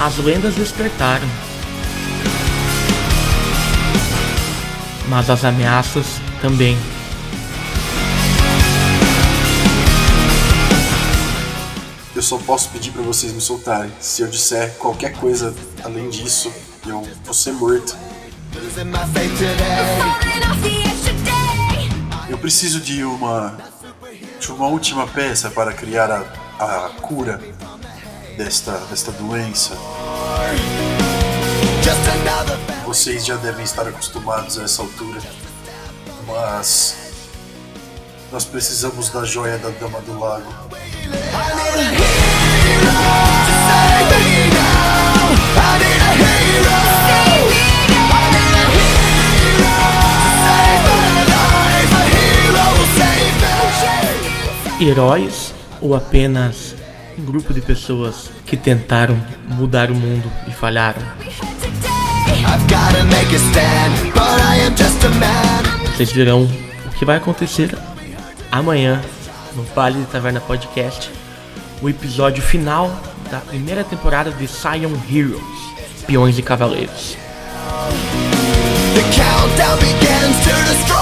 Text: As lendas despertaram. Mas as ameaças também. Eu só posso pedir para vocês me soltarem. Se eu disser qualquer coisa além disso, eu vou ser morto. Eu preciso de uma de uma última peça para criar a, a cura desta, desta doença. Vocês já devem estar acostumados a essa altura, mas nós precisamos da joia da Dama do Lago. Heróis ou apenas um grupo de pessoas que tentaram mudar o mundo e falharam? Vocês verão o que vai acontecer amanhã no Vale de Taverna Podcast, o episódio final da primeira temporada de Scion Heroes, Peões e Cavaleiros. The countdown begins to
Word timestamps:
As 0.00 0.16
lendas 0.16 0.54
despertaram. 0.54 1.28
Mas 5.10 5.28
as 5.28 5.44
ameaças 5.44 6.06
também. 6.40 6.74
Eu 12.16 12.22
só 12.22 12.38
posso 12.38 12.70
pedir 12.70 12.92
para 12.92 13.02
vocês 13.02 13.30
me 13.34 13.42
soltarem. 13.42 13.92
Se 14.00 14.22
eu 14.22 14.28
disser 14.28 14.74
qualquer 14.78 15.12
coisa 15.12 15.54
além 15.84 16.08
disso, 16.08 16.50
eu 16.86 17.06
vou 17.22 17.34
ser 17.34 17.52
morto. 17.52 17.94
Eu 22.26 22.38
preciso 22.38 22.80
de 22.80 23.04
uma 23.04 23.58
de 24.40 24.50
uma 24.50 24.66
última 24.68 25.06
peça 25.06 25.50
para 25.50 25.74
criar 25.74 26.10
a, 26.10 26.86
a 26.86 26.88
cura 27.02 27.38
desta, 28.36 28.72
desta 28.90 29.12
doença. 29.12 29.76
Vocês 32.84 33.24
já 33.24 33.36
devem 33.36 33.64
estar 33.64 33.86
acostumados 33.86 34.58
a 34.58 34.64
essa 34.64 34.82
altura, 34.82 35.20
mas 36.26 36.96
nós 38.32 38.44
precisamos 38.44 39.10
da 39.10 39.24
joia 39.24 39.58
da 39.58 39.70
Dama 39.70 40.00
do 40.00 40.18
Lago. 40.18 40.52
Heróis 54.80 55.54
ou 55.80 55.94
apenas 55.94 56.74
um 57.20 57.24
grupo 57.24 57.52
de 57.52 57.60
pessoas 57.60 58.30
que 58.46 58.56
tentaram 58.56 59.20
mudar 59.46 59.90
o 59.90 59.94
mundo 59.94 60.30
e 60.48 60.50
falharam? 60.52 61.02
Vocês 65.94 66.12
verão 66.12 66.48
o 66.86 66.90
que 66.98 67.04
vai 67.04 67.18
acontecer 67.18 67.76
amanhã 68.50 69.02
no 69.54 69.62
Vale 69.64 70.00
de 70.00 70.06
Taverna 70.06 70.40
Podcast, 70.40 71.10
o 71.82 71.88
episódio 71.88 72.42
final 72.42 72.90
da 73.30 73.40
primeira 73.40 73.84
temporada 73.84 74.30
de 74.30 74.48
Scion 74.48 74.92
Heroes, 75.10 75.42
Peões 76.06 76.38
e 76.38 76.42
Cavaleiros. 76.42 77.16
The 78.94 79.02
countdown 79.14 79.78
begins 79.78 80.44
to 80.46 80.99